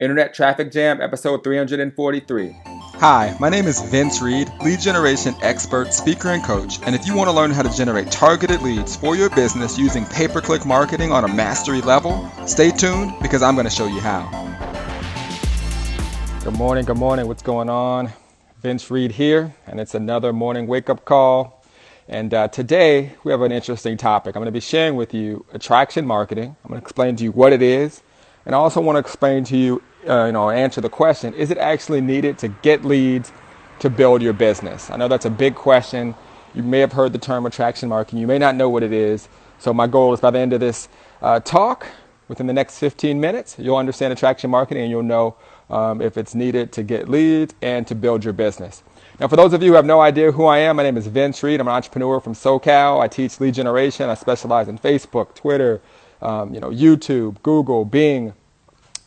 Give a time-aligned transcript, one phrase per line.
[0.00, 2.56] Internet Traffic Jam, episode 343.
[2.64, 6.78] Hi, my name is Vince Reed, lead generation expert, speaker, and coach.
[6.86, 10.06] And if you want to learn how to generate targeted leads for your business using
[10.06, 13.86] pay per click marketing on a mastery level, stay tuned because I'm going to show
[13.88, 14.24] you how.
[16.44, 17.28] Good morning, good morning.
[17.28, 18.10] What's going on?
[18.62, 21.62] Vince Reed here, and it's another morning wake up call.
[22.08, 24.34] And uh, today we have an interesting topic.
[24.34, 26.56] I'm going to be sharing with you attraction marketing.
[26.64, 28.02] I'm going to explain to you what it is,
[28.46, 31.50] and I also want to explain to you uh, you know, answer the question, is
[31.50, 33.32] it actually needed to get leads
[33.80, 34.90] to build your business?
[34.90, 36.14] I know that's a big question.
[36.54, 38.20] You may have heard the term attraction marketing.
[38.20, 39.28] You may not know what it is.
[39.58, 40.88] So my goal is by the end of this
[41.22, 41.86] uh, talk,
[42.28, 45.34] within the next 15 minutes, you'll understand attraction marketing and you'll know
[45.68, 48.84] um, if it's needed to get leads and to build your business.
[49.18, 51.08] Now, for those of you who have no idea who I am, my name is
[51.08, 51.60] Vince Reed.
[51.60, 53.00] I'm an entrepreneur from SoCal.
[53.00, 54.08] I teach lead generation.
[54.08, 55.82] I specialize in Facebook, Twitter,
[56.22, 58.32] um, you know, YouTube, Google, Bing,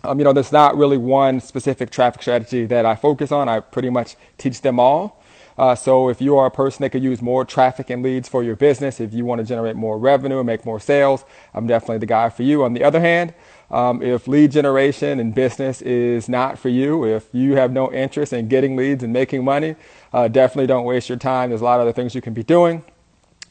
[0.03, 3.48] um, you know, there's not really one specific traffic strategy that I focus on.
[3.48, 5.23] I pretty much teach them all.
[5.57, 8.43] Uh, so if you are a person that could use more traffic and leads for
[8.43, 11.99] your business, if you want to generate more revenue and make more sales, I'm definitely
[11.99, 12.63] the guy for you.
[12.63, 13.34] On the other hand,
[13.70, 18.34] um, if lead generation and business is not for you, if you have no interest
[18.34, 19.76] in getting leads and making money,
[20.12, 21.49] uh, definitely don't waste your time.
[21.49, 22.84] There's a lot of other things you can be doing.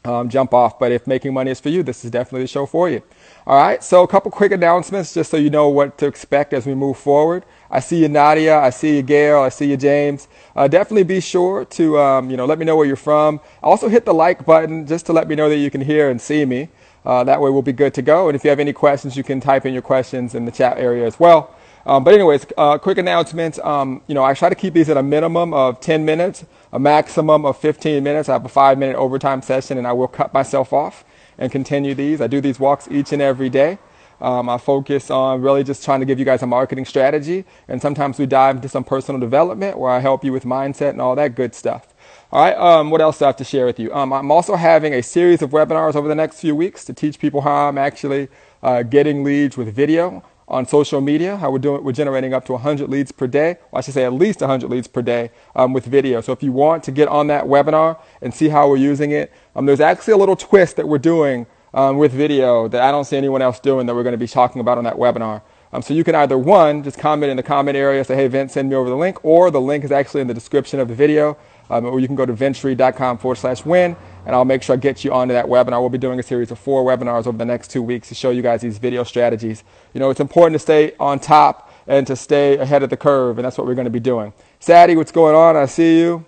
[0.04, 0.80] Um, jump off.
[0.80, 3.02] But if making money is for you, this is definitely the show for you.
[3.46, 6.66] All right, so a couple quick announcements just so you know what to expect as
[6.66, 7.44] we move forward.
[7.70, 8.58] I see you, Nadia.
[8.58, 9.40] I see you, Gail.
[9.40, 10.28] I see you, James.
[10.56, 13.40] Uh, definitely be sure to um, you know let me know where you're from.
[13.62, 16.20] Also hit the like button just to let me know that you can hear and
[16.20, 16.68] see me.
[17.04, 18.28] Uh, that way we'll be good to go.
[18.28, 20.78] And if you have any questions, you can type in your questions in the chat
[20.78, 21.54] area as well.
[21.84, 23.58] Um, but anyways, uh, quick announcements.
[23.60, 26.78] Um, you know, I try to keep these at a minimum of 10 minutes, a
[26.78, 28.28] maximum of 15 minutes.
[28.28, 31.04] I have a five minute overtime session, and I will cut myself off
[31.38, 32.20] and continue these.
[32.20, 33.78] I do these walks each and every day.
[34.20, 37.82] Um, I focus on really just trying to give you guys a marketing strategy, and
[37.82, 41.16] sometimes we dive into some personal development where I help you with mindset and all
[41.16, 41.92] that good stuff.
[42.30, 43.92] All right, um, what else do I have to share with you?
[43.92, 47.18] Um, I'm also having a series of webinars over the next few weeks to teach
[47.18, 48.28] people how I'm actually
[48.62, 52.52] uh, getting leads with video on social media, how we're doing, we're generating up to
[52.52, 53.56] 100 leads per day.
[53.70, 56.20] Well, I should say at least 100 leads per day um, with video.
[56.20, 59.32] So if you want to get on that webinar and see how we're using it,
[59.54, 63.04] um, there's actually a little twist that we're doing um, with video that I don't
[63.04, 65.42] see anyone else doing that we're going to be talking about on that webinar.
[65.72, 68.52] Um, so you can either one, just comment in the comment area, say, hey, Vince,
[68.52, 70.94] send me over the link, or the link is actually in the description of the
[70.94, 71.38] video,
[71.70, 74.76] um, or you can go to vincereed.com forward slash win and I'll make sure I
[74.76, 75.80] get you onto that webinar.
[75.80, 78.30] We'll be doing a series of four webinars over the next two weeks to show
[78.30, 79.64] you guys these video strategies.
[79.94, 83.38] You know, it's important to stay on top and to stay ahead of the curve,
[83.38, 84.32] and that's what we're going to be doing.
[84.60, 85.56] Sadie, what's going on?
[85.56, 86.24] I see you.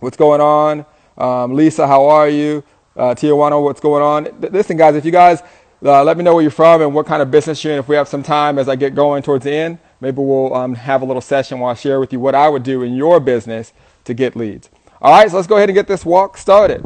[0.00, 0.84] What's going on?
[1.16, 2.64] Um, Lisa, how are you?
[2.96, 4.50] Uh, Tijuana, what's going on?
[4.52, 5.42] Listen, guys, if you guys
[5.84, 7.78] uh, let me know where you're from and what kind of business you're in.
[7.78, 10.74] If we have some time as I get going towards the end, maybe we'll um,
[10.74, 13.18] have a little session where I share with you what I would do in your
[13.18, 13.72] business
[14.04, 14.70] to get leads.
[15.00, 16.84] All right, so let's go ahead and get this walk started.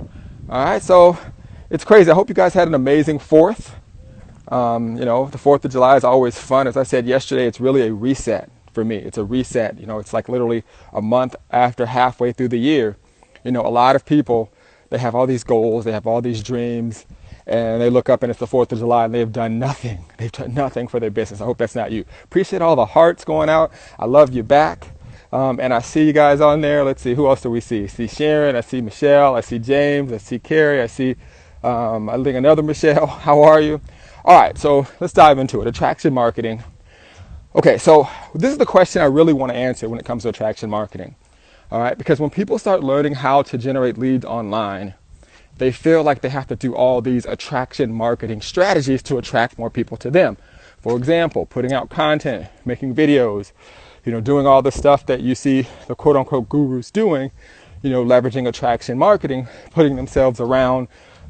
[0.48, 1.18] All right, so
[1.70, 2.08] it's crazy.
[2.08, 3.74] I hope you guys had an amazing fourth.
[4.46, 6.68] Um, you know, the Fourth of July is always fun.
[6.68, 8.94] As I said yesterday, it's really a reset for me.
[8.94, 9.80] It's a reset.
[9.80, 10.62] You know, it's like literally
[10.92, 12.96] a month after halfway through the year.
[13.42, 14.52] You know, a lot of people
[14.90, 17.06] they have all these goals, they have all these dreams,
[17.44, 20.04] and they look up and it's the Fourth of July and they've done nothing.
[20.16, 21.40] They've done nothing for their business.
[21.40, 22.04] I hope that's not you.
[22.22, 23.72] Appreciate all the hearts going out.
[23.98, 24.95] I love you back.
[25.32, 26.84] Um, and I see you guys on there.
[26.84, 27.84] Let's see, who else do we see?
[27.84, 31.16] I see Sharon, I see Michelle, I see James, I see Carrie, I see,
[31.62, 33.06] um, I think another Michelle.
[33.06, 33.80] How are you?
[34.24, 35.66] All right, so let's dive into it.
[35.66, 36.62] Attraction marketing.
[37.54, 40.28] Okay, so this is the question I really want to answer when it comes to
[40.28, 41.14] attraction marketing.
[41.70, 44.94] All right, because when people start learning how to generate leads online,
[45.58, 49.70] they feel like they have to do all these attraction marketing strategies to attract more
[49.70, 50.36] people to them.
[50.78, 53.52] For example, putting out content, making videos,
[54.06, 57.32] you know, doing all the stuff that you see the quote unquote gurus doing,
[57.82, 60.86] you know, leveraging attraction marketing, putting themselves around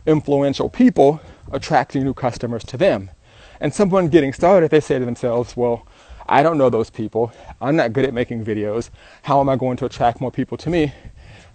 [0.07, 1.21] influential people,
[1.51, 3.11] attracting new customers to them.
[3.61, 5.87] And someone getting started, they say to themselves, well,
[6.29, 7.33] I don't know those people.
[7.61, 8.91] I'm not good at making videos.
[9.23, 10.93] How am I going to attract more people to me?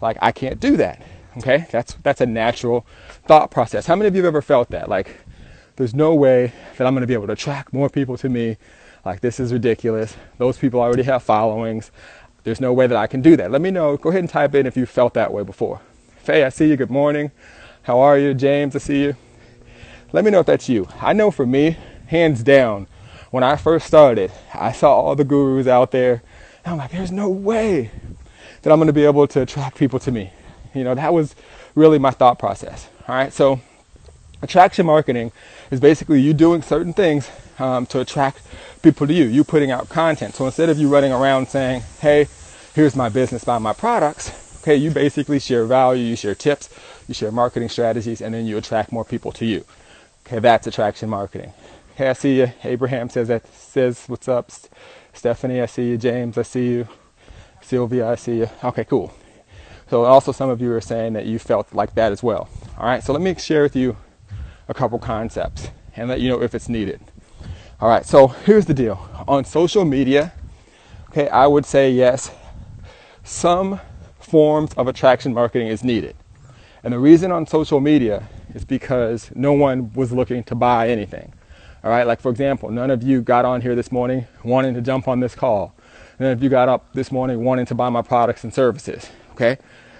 [0.01, 1.03] Like, I can't do that.
[1.37, 1.67] Okay?
[1.69, 2.87] That's, that's a natural
[3.27, 3.85] thought process.
[3.85, 4.89] How many of you have ever felt that?
[4.89, 5.17] Like,
[5.75, 8.57] there's no way that I'm going to be able to attract more people to me
[9.05, 10.15] like, this is ridiculous.
[10.37, 11.91] Those people already have followings.
[12.43, 13.51] There's no way that I can do that.
[13.51, 13.97] Let me know.
[13.97, 15.81] Go ahead and type in if you felt that way before.
[16.17, 16.77] Faye, I see you.
[16.77, 17.31] Good morning.
[17.83, 18.33] How are you?
[18.33, 19.15] James, I see you.
[20.11, 20.87] Let me know if that's you.
[20.99, 21.77] I know for me,
[22.07, 22.87] hands down,
[23.31, 26.21] when I first started, I saw all the gurus out there.
[26.63, 27.89] And I'm like, there's no way
[28.61, 30.31] that I'm going to be able to attract people to me.
[30.73, 31.35] You know, that was
[31.73, 32.87] really my thought process.
[33.07, 33.33] All right.
[33.33, 33.61] So
[34.43, 35.31] Attraction marketing
[35.69, 37.29] is basically you doing certain things
[37.59, 38.41] um, to attract
[38.81, 39.25] people to you.
[39.25, 40.33] You putting out content.
[40.33, 42.27] So instead of you running around saying, "Hey,
[42.73, 46.69] here's my business, buy my products," okay, you basically share value, you share tips,
[47.07, 49.63] you share marketing strategies, and then you attract more people to you.
[50.25, 51.53] Okay, that's attraction marketing.
[51.95, 52.51] Hey, I see you.
[52.63, 54.49] Abraham says that says what's up.
[55.13, 55.97] Stephanie, I see you.
[55.97, 56.87] James, I see you.
[57.61, 58.49] Sylvia, I see you.
[58.63, 59.13] Okay, cool.
[59.91, 62.49] So also some of you are saying that you felt like that as well.
[62.79, 63.97] All right, so let me share with you
[64.71, 67.01] a couple concepts and let you know if it's needed.
[67.81, 69.05] All right, so here's the deal.
[69.27, 70.31] On social media,
[71.09, 72.31] okay, I would say yes,
[73.21, 73.81] some
[74.19, 76.15] forms of attraction marketing is needed.
[76.83, 81.33] And the reason on social media is because no one was looking to buy anything.
[81.83, 84.81] All right, like for example, none of you got on here this morning wanting to
[84.81, 85.75] jump on this call.
[86.17, 89.09] None of you got up this morning wanting to buy my products and services.
[89.31, 89.57] Okay,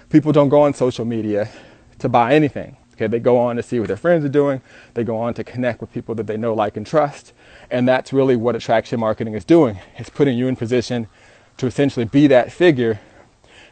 [0.08, 1.50] people don't go on social media
[1.98, 2.76] to buy anything.
[2.94, 4.60] Okay, they go on to see what their friends are doing.
[4.94, 7.32] They go on to connect with people that they know, like, and trust.
[7.70, 9.78] And that's really what attraction marketing is doing.
[9.96, 11.08] It's putting you in position
[11.56, 13.00] to essentially be that figure,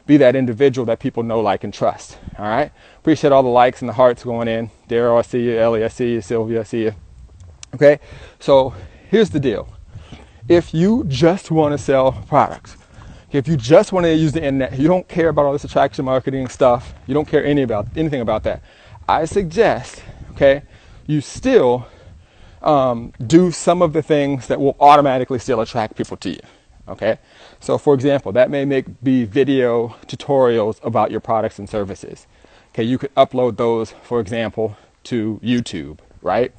[0.06, 2.19] be that individual that people know, like, and trust.
[2.38, 2.72] All right.
[2.99, 4.70] Appreciate all the likes and the hearts going in.
[4.88, 5.58] Daryl, I see you.
[5.58, 6.20] Ellie, I see you.
[6.22, 6.94] Sylvia, I see you.
[7.72, 8.00] Okay,
[8.40, 8.75] so
[9.11, 9.69] here's the deal.
[10.49, 12.76] If you just want to sell products,
[13.31, 16.05] if you just want to use the internet, you don't care about all this attraction
[16.05, 18.61] marketing stuff, you don't care any about anything about that.
[19.11, 20.03] I suggest,
[20.33, 20.62] okay,
[21.07, 21.87] you still
[22.62, 26.41] um, do some of the things that will automatically still attract people to you.
[26.89, 27.19] Okay,
[27.61, 32.27] so for example, that may make be video tutorials about your products and services.
[32.71, 36.53] Okay, you could upload those, for example, to YouTube, right?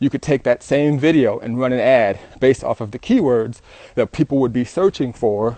[0.00, 3.60] you could take that same video and run an ad based off of the keywords
[3.94, 5.56] that people would be searching for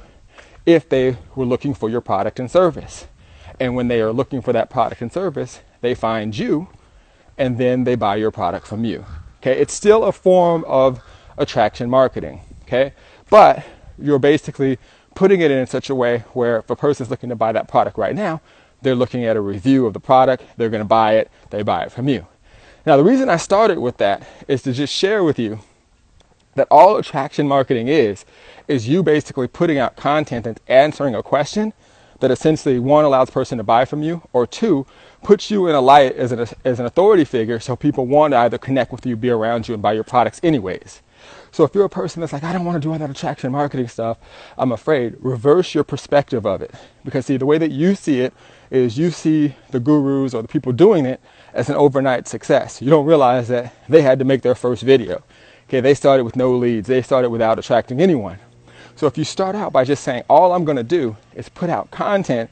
[0.65, 3.09] if they were looking for your product and service.
[3.59, 6.69] And when they are looking for that product and service, they find you
[7.39, 9.05] and then they buy your product from you.
[9.41, 11.01] Okay, it's still a form of
[11.39, 12.41] attraction marketing.
[12.63, 12.93] Okay,
[13.31, 13.65] but
[13.99, 14.79] you're basically
[15.15, 17.97] putting it in such a way where if a person's looking to buy that product
[17.97, 18.41] right now,
[18.83, 21.83] they're looking at a review of the product, they're going to buy it, they buy
[21.85, 22.27] it from you.
[22.85, 25.61] Now, the reason I started with that is to just share with you
[26.55, 28.25] that all attraction marketing is,
[28.69, 31.73] is you basically putting out content and answering a question
[32.21, 34.87] that essentially one allows person to buy from you, or two
[35.23, 38.39] puts you in a light as an, as an authority figure so people want to
[38.39, 41.03] either connect with you, be around you, and buy your products anyways.
[41.51, 43.51] So if you're a person that's like, I don't want to do all that attraction
[43.51, 44.19] marketing stuff,
[44.59, 46.73] I'm afraid, reverse your perspective of it.
[47.05, 48.35] Because see, the way that you see it
[48.71, 51.21] is you see the gurus or the people doing it
[51.55, 52.83] as an overnight success.
[52.83, 55.23] You don't realize that they had to make their first video.
[55.69, 56.89] Okay, they started with no leads.
[56.89, 58.39] They started without attracting anyone.
[58.97, 61.69] So if you start out by just saying, all I'm going to do is put
[61.69, 62.51] out content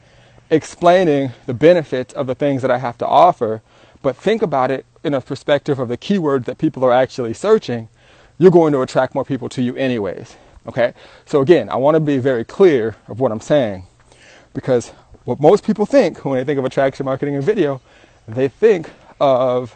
[0.51, 3.63] explaining the benefits of the things that I have to offer,
[4.03, 7.89] but think about it in a perspective of the keywords that people are actually searching,
[8.37, 10.35] you're going to attract more people to you anyways.
[10.67, 10.93] Okay?
[11.25, 13.87] So again, I want to be very clear of what I'm saying
[14.53, 14.91] because
[15.25, 17.81] what most people think when they think of attraction marketing and video
[18.27, 18.89] they think
[19.19, 19.75] of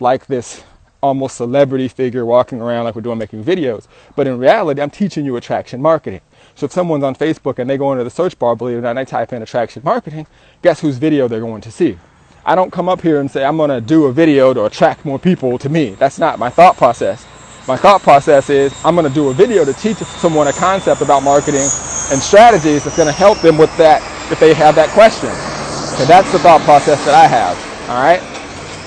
[0.00, 0.62] like this
[1.00, 3.86] almost celebrity figure walking around like we're doing making videos.
[4.16, 6.20] But in reality, I'm teaching you attraction marketing.
[6.54, 8.82] So if someone's on Facebook and they go into the search bar, believe it or
[8.82, 10.26] not, and they type in attraction marketing,
[10.62, 11.98] guess whose video they're going to see?
[12.44, 15.04] I don't come up here and say I'm going to do a video to attract
[15.04, 15.90] more people to me.
[15.90, 17.26] That's not my thought process.
[17.68, 21.02] My thought process is I'm going to do a video to teach someone a concept
[21.02, 24.00] about marketing and strategies that's going to help them with that
[24.32, 25.28] if they have that question.
[25.98, 27.56] So that's the thought process that I have.
[27.90, 28.22] All right?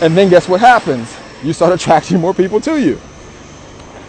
[0.02, 1.21] And then guess what happens?
[1.44, 3.00] You start attracting more people to you.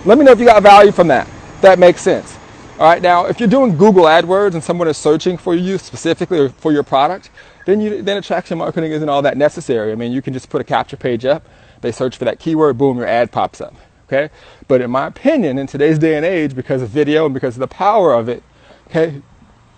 [0.04, 1.28] Let me know if you got value from that.
[1.60, 2.36] That makes sense.
[2.78, 6.38] All right, now if you're doing Google AdWords and someone is searching for you specifically
[6.38, 7.30] or for your product,
[7.66, 9.92] then you then attraction marketing isn't all that necessary.
[9.92, 11.46] I mean, you can just put a capture page up,
[11.80, 13.74] they search for that keyword, boom, your ad pops up.
[14.08, 14.30] Okay?
[14.66, 17.60] But in my opinion, in today's day and age, because of video and because of
[17.60, 18.42] the power of it,
[18.88, 19.22] okay,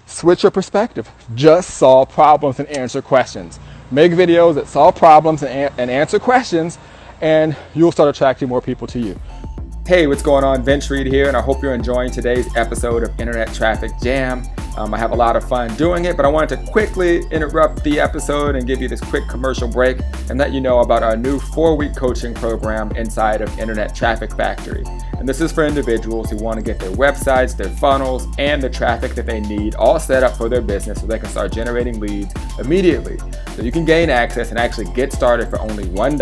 [0.06, 1.10] switch your perspective.
[1.34, 3.58] Just solve problems and answer questions
[3.90, 6.78] make videos that solve problems and, and answer questions,
[7.20, 9.18] and you'll start attracting more people to you.
[9.86, 10.64] Hey, what's going on?
[10.64, 14.44] Vince Reed here, and I hope you're enjoying today's episode of Internet Traffic Jam.
[14.76, 17.84] Um, I have a lot of fun doing it, but I wanted to quickly interrupt
[17.84, 21.16] the episode and give you this quick commercial break and let you know about our
[21.16, 24.84] new four week coaching program inside of Internet Traffic Factory.
[25.18, 28.68] And this is for individuals who want to get their websites, their funnels, and the
[28.68, 32.00] traffic that they need all set up for their business so they can start generating
[32.00, 33.18] leads immediately.
[33.54, 36.20] So you can gain access and actually get started for only $1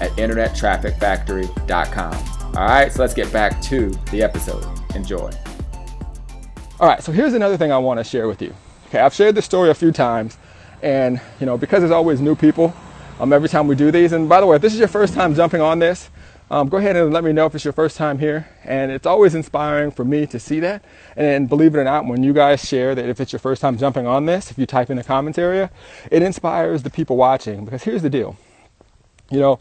[0.00, 2.14] at internettrafficfactory.com.
[2.56, 4.64] All right, so let's get back to the episode.
[4.94, 5.30] Enjoy.
[6.80, 8.52] All right, so here's another thing I want to share with you.
[8.88, 10.36] Okay, I've shared this story a few times,
[10.82, 12.74] and you know, because there's always new people,
[13.20, 14.12] um, every time we do these.
[14.12, 16.10] And by the way, if this is your first time jumping on this,
[16.50, 18.48] um, go ahead and let me know if it's your first time here.
[18.64, 20.84] And it's always inspiring for me to see that.
[21.16, 23.78] And believe it or not, when you guys share that if it's your first time
[23.78, 25.70] jumping on this, if you type in the comments area,
[26.10, 27.64] it inspires the people watching.
[27.64, 28.36] Because here's the deal
[29.30, 29.60] you know,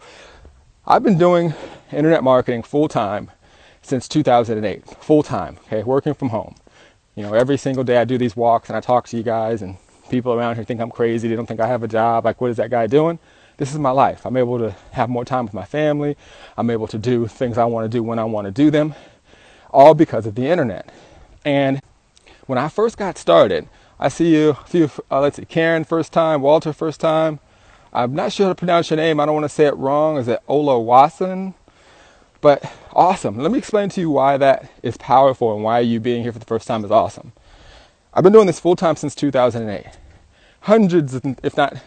[0.87, 1.53] I've been doing
[1.91, 3.29] internet marketing full time
[3.83, 6.55] since 2008, full time, okay, working from home.
[7.15, 9.61] You know, every single day I do these walks and I talk to you guys,
[9.61, 9.77] and
[10.09, 11.27] people around here think I'm crazy.
[11.27, 12.25] They don't think I have a job.
[12.25, 13.19] Like, what is that guy doing?
[13.57, 14.25] this is my life.
[14.25, 16.17] I'm able to have more time with my family.
[16.57, 18.95] I'm able to do things I want to do when I want to do them,
[19.71, 20.89] all because of the internet.
[21.45, 21.79] And
[22.47, 23.67] when I first got started,
[23.99, 27.39] I see you, see you uh, let's see, Karen first time, Walter first time.
[27.93, 29.19] I'm not sure how to pronounce your name.
[29.19, 30.17] I don't want to say it wrong.
[30.17, 31.53] Is it Ola Wasson?
[32.41, 33.37] But awesome.
[33.37, 36.39] Let me explain to you why that is powerful and why you being here for
[36.39, 37.33] the first time is awesome.
[38.13, 39.85] I've been doing this full time since 2008.
[40.61, 41.77] Hundreds, if not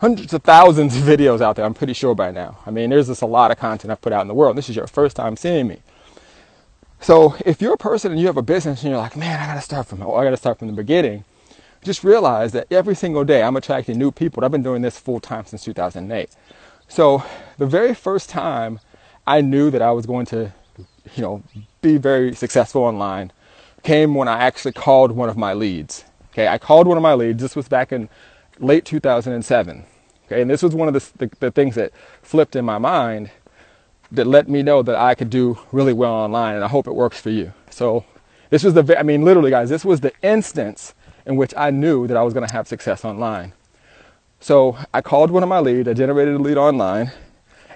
[0.00, 2.58] hundreds of thousands of videos out there, I'm pretty sure by now.
[2.66, 4.56] I mean, there's just a lot of content I've put out in the world.
[4.56, 5.80] This is your first time seeing me.
[7.00, 9.46] So if you're a person and you have a business and you're like, man, I
[9.46, 11.24] gotta start from I gotta start from the beginning,
[11.84, 14.44] just realize that every single day I'm attracting new people.
[14.44, 16.30] I've been doing this full time since 2008.
[16.88, 17.22] So
[17.56, 18.80] the very first time
[19.28, 20.50] I knew that I was going to,
[21.14, 21.42] you know,
[21.82, 23.30] be very successful online
[23.82, 26.04] came when I actually called one of my leads.
[26.32, 27.42] Okay, I called one of my leads.
[27.42, 28.08] This was back in
[28.58, 29.84] late 2007.
[30.26, 31.92] Okay, and this was one of the, the, the, things that
[32.22, 33.30] flipped in my mind
[34.10, 36.94] that let me know that I could do really well online, and I hope it
[36.94, 37.52] works for you.
[37.68, 38.04] So,
[38.48, 40.94] this was the, I mean, literally, guys, this was the instance
[41.26, 43.52] in which I knew that I was going to have success online.
[44.40, 47.12] So, I called one of my leads, I generated a lead online,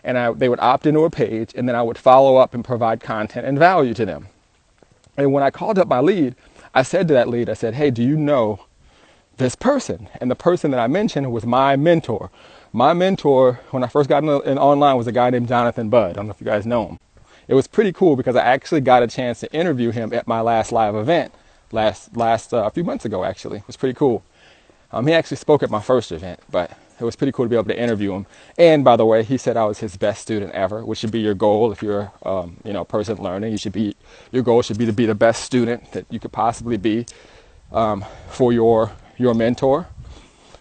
[0.04, 2.64] and I, they would opt into a page, and then I would follow up and
[2.64, 4.28] provide content and value to them.
[5.16, 6.34] And when I called up my lead,
[6.74, 8.60] I said to that lead, I said, Hey, do you know
[9.36, 10.08] this person.
[10.20, 12.30] And the person that I mentioned was my mentor.
[12.72, 16.10] My mentor, when I first got in, in, online, was a guy named Jonathan Budd.
[16.10, 16.98] I don't know if you guys know him.
[17.48, 20.40] It was pretty cool because I actually got a chance to interview him at my
[20.40, 21.34] last live event
[21.72, 23.24] last last uh, a few months ago.
[23.24, 24.22] Actually, it was pretty cool.
[24.92, 26.70] Um, he actually spoke at my first event, but
[27.02, 28.26] it was pretty cool to be able to interview him.
[28.56, 31.20] And by the way, he said I was his best student ever, which should be
[31.20, 33.50] your goal if you're, um, you know, a person learning.
[33.50, 33.96] You should be
[34.30, 37.06] your goal should be to be the best student that you could possibly be
[37.72, 39.88] um, for your your mentor.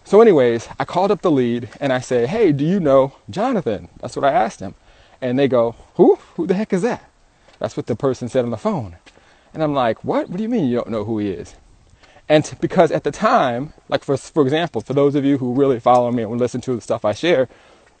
[0.04, 3.88] So, anyways, I called up the lead and I said, Hey, do you know Jonathan?
[4.00, 4.74] That's what I asked him.
[5.20, 6.16] And they go, Who?
[6.34, 7.08] Who the heck is that?
[7.60, 8.96] That's what the person said on the phone.
[9.54, 10.28] And I'm like, What?
[10.28, 11.54] What do you mean you don't know who he is?
[12.32, 15.78] And because at the time, like for, for example, for those of you who really
[15.78, 17.46] follow me and listen to the stuff I share,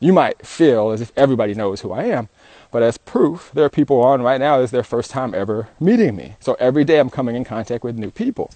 [0.00, 2.30] you might feel as if everybody knows who I am.
[2.70, 6.16] But as proof, there are people on right now, is their first time ever meeting
[6.16, 6.36] me.
[6.40, 8.50] So every day I'm coming in contact with new people.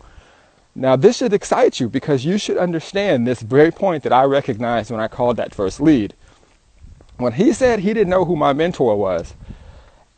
[0.75, 4.91] Now, this should excite you because you should understand this very point that I recognized
[4.91, 6.15] when I called that first lead.
[7.19, 9.35] When he said he didn't know who my mentor was,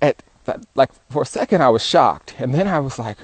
[0.00, 3.18] at that, like for a second I was shocked, and then I was like,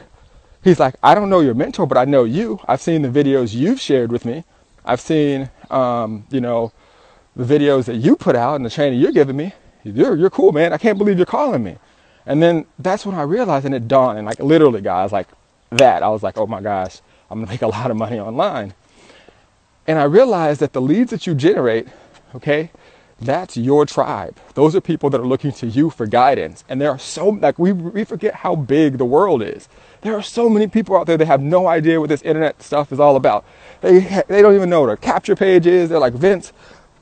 [0.65, 2.59] he's like, I don't know your mentor, but I know you.
[2.67, 4.45] I've seen the videos you've shared with me.
[4.85, 6.73] I've seen, um, you know,
[7.37, 9.53] the videos that you put out and the training you're giving me.
[9.85, 10.73] You're you're cool, man.
[10.73, 11.77] I can't believe you're calling me.
[12.27, 15.29] And then that's when I realized, and it dawned, and like literally, guys, like
[15.71, 16.03] that.
[16.03, 18.75] I was like, oh my gosh I'm gonna make a lot of money online.
[19.87, 21.89] And I realized that the leads that you generate,
[22.35, 22.71] okay,
[23.25, 24.37] that's your tribe.
[24.55, 26.65] Those are people that are looking to you for guidance.
[26.69, 29.69] And there are so like we we forget how big the world is.
[30.03, 32.93] There are so many people out there that have no idea what this internet stuff
[32.93, 33.45] is all about.
[33.81, 35.89] They they don't even know what a capture page is.
[35.91, 36.53] They're like, Vince,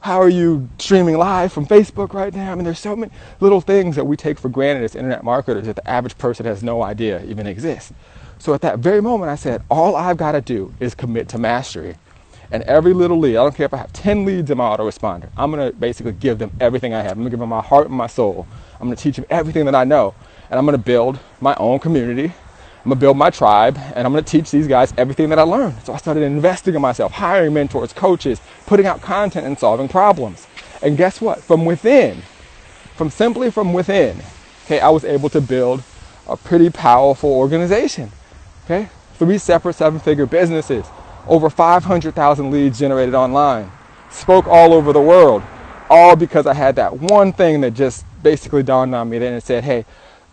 [0.00, 2.52] how are you streaming live from Facebook right now?
[2.52, 5.66] I mean, there's so many little things that we take for granted as internet marketers
[5.66, 7.92] that the average person has no idea even exist.
[8.38, 11.38] So at that very moment, I said, all I've got to do is commit to
[11.38, 11.96] mastery.
[12.52, 15.30] And every little lead, I don't care if I have 10 leads in my autoresponder,
[15.38, 17.12] I'm going to basically give them everything I have.
[17.12, 18.47] I'm going to give them my heart and my soul.
[18.78, 20.14] I'm going to teach them everything that I know.
[20.50, 22.26] And I'm going to build my own community.
[22.26, 23.78] I'm going to build my tribe.
[23.94, 25.82] And I'm going to teach these guys everything that I learned.
[25.82, 30.47] So I started investing in myself, hiring mentors, coaches, putting out content and solving problems.
[30.82, 31.42] And guess what?
[31.42, 32.21] From within,
[32.97, 34.21] from simply from within,
[34.66, 35.82] okay, I was able to build
[36.28, 38.12] a pretty powerful organization.
[38.66, 38.90] Okay?
[39.14, 40.87] Three separate seven figure businesses,
[41.26, 43.70] over 500,000 leads generated online,
[44.10, 45.42] spoke all over the world,
[45.88, 49.42] all because I had that one thing that just basically dawned on me then and
[49.42, 49.84] said, hey,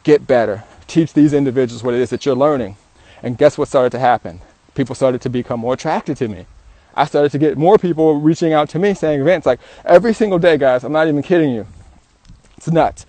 [0.03, 0.63] get better.
[0.87, 2.77] Teach these individuals what it is that you're learning.
[3.21, 4.41] And guess what started to happen?
[4.75, 6.45] People started to become more attracted to me.
[6.95, 10.39] I started to get more people reaching out to me saying, Vince, like every single
[10.39, 11.67] day, guys, I'm not even kidding you.
[12.57, 13.05] It's nuts.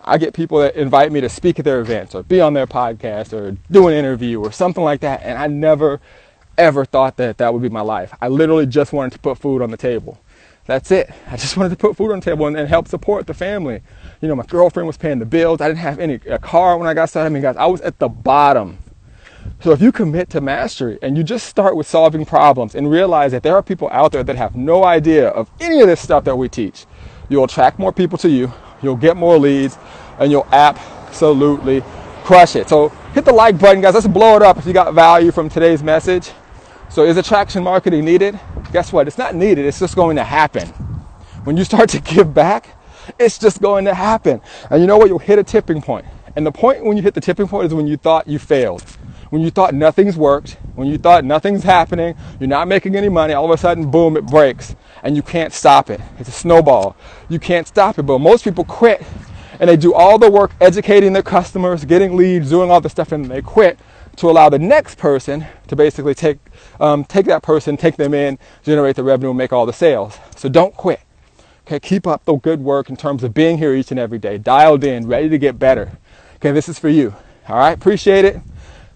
[0.00, 2.66] I get people that invite me to speak at their events or be on their
[2.66, 5.22] podcast or do an interview or something like that.
[5.22, 6.00] And I never,
[6.58, 8.12] ever thought that that would be my life.
[8.20, 10.20] I literally just wanted to put food on the table.
[10.66, 11.10] That's it.
[11.28, 13.80] I just wanted to put food on the table and, and help support the family.
[14.20, 15.60] You know, my girlfriend was paying the bills.
[15.60, 17.26] I didn't have any a car when I got started.
[17.26, 18.78] I mean, guys, I was at the bottom.
[19.60, 23.32] So if you commit to mastery and you just start with solving problems and realize
[23.32, 26.24] that there are people out there that have no idea of any of this stuff
[26.24, 26.86] that we teach,
[27.28, 29.78] you'll attract more people to you, you'll get more leads,
[30.18, 31.82] and you'll absolutely
[32.24, 32.68] crush it.
[32.68, 33.94] So hit the like button, guys.
[33.94, 36.30] Let's blow it up if you got value from today's message.
[36.90, 38.38] So is attraction marketing needed?
[38.72, 39.06] Guess what?
[39.06, 39.66] It's not needed.
[39.66, 40.68] It's just going to happen.
[41.44, 42.76] When you start to give back,
[43.18, 44.40] it's just going to happen.
[44.70, 45.08] And you know what?
[45.08, 46.06] You'll hit a tipping point.
[46.36, 48.82] And the point when you hit the tipping point is when you thought you failed.
[49.30, 53.34] When you thought nothing's worked, when you thought nothing's happening, you're not making any money,
[53.34, 54.74] all of a sudden, boom, it breaks.
[55.02, 56.00] And you can't stop it.
[56.18, 56.96] It's a snowball.
[57.28, 58.04] You can't stop it.
[58.04, 59.04] But most people quit
[59.60, 63.12] and they do all the work educating their customers, getting leads, doing all the stuff,
[63.12, 63.78] and they quit
[64.16, 66.38] to allow the next person to basically take
[66.80, 70.18] um, take that person, take them in, generate the revenue, make all the sales.
[70.36, 71.00] So don't quit.
[71.66, 74.38] Okay, keep up the good work in terms of being here each and every day,
[74.38, 75.98] dialed in, ready to get better.
[76.36, 77.14] Okay, this is for you.
[77.48, 78.40] All right, appreciate it.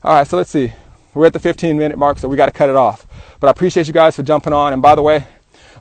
[0.02, 0.72] All right, so let's see.
[1.14, 3.06] We're at the 15 minute mark, so we got to cut it off.
[3.40, 4.72] But I appreciate you guys for jumping on.
[4.72, 5.26] And by the way,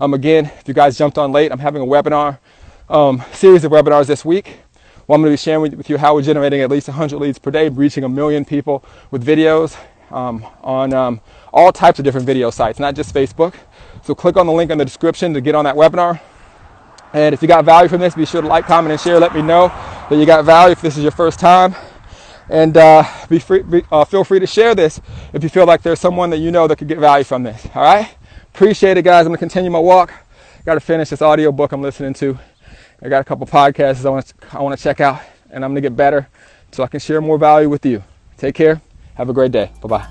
[0.01, 2.39] um, again, if you guys jumped on late, I'm having a webinar,
[2.89, 4.57] um, series of webinars this week.
[5.07, 7.39] Well, I'm going to be sharing with you how we're generating at least 100 leads
[7.39, 9.77] per day, reaching a million people with videos
[10.11, 11.21] um, on um,
[11.53, 13.55] all types of different video sites, not just Facebook.
[14.03, 16.19] So click on the link in the description to get on that webinar.
[17.13, 19.19] And if you got value from this, be sure to like, comment, and share.
[19.19, 19.67] Let me know
[20.09, 21.75] that you got value if this is your first time.
[22.49, 24.99] And uh, be free, be, uh, feel free to share this
[25.33, 27.67] if you feel like there's someone that you know that could get value from this.
[27.75, 28.13] All right?
[28.53, 29.21] Appreciate it, guys.
[29.21, 30.13] I'm going to continue my walk.
[30.65, 32.37] Got to finish this audio book I'm listening to.
[33.01, 35.71] I got a couple podcasts I want to, I want to check out, and I'm
[35.71, 36.27] going to get better
[36.71, 38.03] so I can share more value with you.
[38.37, 38.81] Take care.
[39.21, 39.69] Have a great day.
[39.83, 40.07] Bye bye.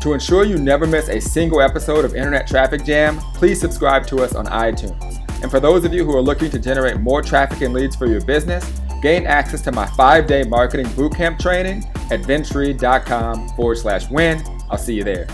[0.00, 4.16] To ensure you never miss a single episode of Internet Traffic Jam, please subscribe to
[4.16, 5.00] us on iTunes.
[5.42, 8.06] And for those of you who are looking to generate more traffic and leads for
[8.06, 8.68] your business,
[9.00, 14.42] gain access to my five day marketing bootcamp training at vincereed.com forward slash win.
[14.68, 15.28] I'll see you there.